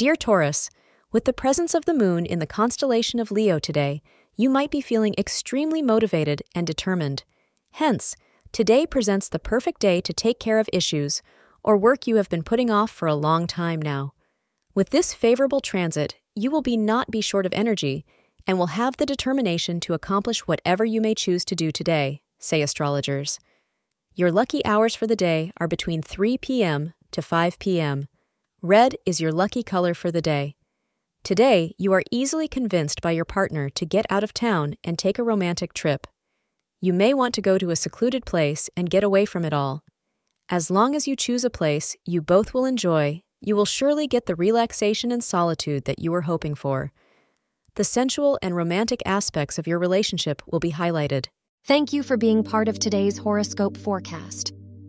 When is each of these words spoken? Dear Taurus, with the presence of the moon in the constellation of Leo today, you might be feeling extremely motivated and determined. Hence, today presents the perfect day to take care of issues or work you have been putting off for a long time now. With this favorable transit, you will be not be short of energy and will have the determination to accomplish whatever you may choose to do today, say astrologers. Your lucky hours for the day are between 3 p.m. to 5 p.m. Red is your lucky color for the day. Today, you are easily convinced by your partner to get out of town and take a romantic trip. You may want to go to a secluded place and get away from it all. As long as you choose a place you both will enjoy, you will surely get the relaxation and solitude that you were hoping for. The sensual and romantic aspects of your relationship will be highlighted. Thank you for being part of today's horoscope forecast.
Dear 0.00 0.16
Taurus, 0.16 0.70
with 1.12 1.26
the 1.26 1.34
presence 1.34 1.74
of 1.74 1.84
the 1.84 1.92
moon 1.92 2.24
in 2.24 2.38
the 2.38 2.46
constellation 2.46 3.20
of 3.20 3.30
Leo 3.30 3.58
today, 3.58 4.00
you 4.34 4.48
might 4.48 4.70
be 4.70 4.80
feeling 4.80 5.14
extremely 5.18 5.82
motivated 5.82 6.40
and 6.54 6.66
determined. 6.66 7.24
Hence, 7.72 8.16
today 8.50 8.86
presents 8.86 9.28
the 9.28 9.38
perfect 9.38 9.78
day 9.78 10.00
to 10.00 10.14
take 10.14 10.40
care 10.40 10.58
of 10.58 10.70
issues 10.72 11.20
or 11.62 11.76
work 11.76 12.06
you 12.06 12.16
have 12.16 12.30
been 12.30 12.42
putting 12.42 12.70
off 12.70 12.90
for 12.90 13.08
a 13.08 13.14
long 13.14 13.46
time 13.46 13.82
now. 13.82 14.14
With 14.74 14.88
this 14.88 15.12
favorable 15.12 15.60
transit, 15.60 16.16
you 16.34 16.50
will 16.50 16.62
be 16.62 16.78
not 16.78 17.10
be 17.10 17.20
short 17.20 17.44
of 17.44 17.52
energy 17.52 18.06
and 18.46 18.58
will 18.58 18.68
have 18.68 18.96
the 18.96 19.04
determination 19.04 19.80
to 19.80 19.92
accomplish 19.92 20.46
whatever 20.46 20.82
you 20.82 21.02
may 21.02 21.14
choose 21.14 21.44
to 21.44 21.54
do 21.54 21.70
today, 21.70 22.22
say 22.38 22.62
astrologers. 22.62 23.38
Your 24.14 24.32
lucky 24.32 24.64
hours 24.64 24.94
for 24.94 25.06
the 25.06 25.14
day 25.14 25.52
are 25.58 25.68
between 25.68 26.00
3 26.00 26.38
p.m. 26.38 26.94
to 27.10 27.20
5 27.20 27.58
p.m. 27.58 28.08
Red 28.62 28.96
is 29.06 29.22
your 29.22 29.32
lucky 29.32 29.62
color 29.62 29.94
for 29.94 30.10
the 30.10 30.20
day. 30.20 30.54
Today, 31.24 31.74
you 31.78 31.94
are 31.94 32.02
easily 32.10 32.46
convinced 32.46 33.00
by 33.00 33.12
your 33.12 33.24
partner 33.24 33.70
to 33.70 33.86
get 33.86 34.04
out 34.10 34.22
of 34.22 34.34
town 34.34 34.74
and 34.84 34.98
take 34.98 35.18
a 35.18 35.22
romantic 35.22 35.72
trip. 35.72 36.06
You 36.78 36.92
may 36.92 37.14
want 37.14 37.34
to 37.36 37.40
go 37.40 37.56
to 37.56 37.70
a 37.70 37.76
secluded 37.76 38.26
place 38.26 38.68
and 38.76 38.90
get 38.90 39.02
away 39.02 39.24
from 39.24 39.46
it 39.46 39.54
all. 39.54 39.82
As 40.50 40.70
long 40.70 40.94
as 40.94 41.08
you 41.08 41.16
choose 41.16 41.42
a 41.42 41.48
place 41.48 41.96
you 42.04 42.20
both 42.20 42.52
will 42.52 42.66
enjoy, 42.66 43.22
you 43.40 43.56
will 43.56 43.64
surely 43.64 44.06
get 44.06 44.26
the 44.26 44.36
relaxation 44.36 45.10
and 45.10 45.24
solitude 45.24 45.86
that 45.86 45.98
you 45.98 46.12
were 46.12 46.22
hoping 46.22 46.54
for. 46.54 46.92
The 47.76 47.84
sensual 47.84 48.38
and 48.42 48.54
romantic 48.54 49.00
aspects 49.06 49.58
of 49.58 49.66
your 49.66 49.78
relationship 49.78 50.42
will 50.46 50.60
be 50.60 50.72
highlighted. 50.72 51.28
Thank 51.64 51.94
you 51.94 52.02
for 52.02 52.18
being 52.18 52.44
part 52.44 52.68
of 52.68 52.78
today's 52.78 53.16
horoscope 53.16 53.78
forecast. 53.78 54.52